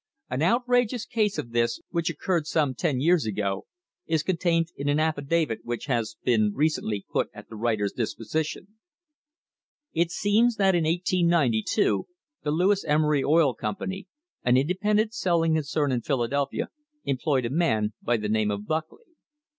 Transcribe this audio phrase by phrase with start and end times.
[0.31, 3.67] An outrageous case of this, which oc curred some ten years ago,
[4.07, 8.69] is contained in an affidavit which has been recently put at the writer's disposition.
[9.93, 12.07] It seems that in 1892
[12.41, 14.07] the Lewis Emery Oil Company,
[14.43, 16.69] an independent sell ing concern in Philadelphia,
[17.03, 19.03] employed a man by the name of Buckley.